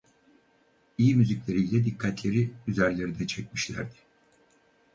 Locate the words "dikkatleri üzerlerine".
1.85-3.27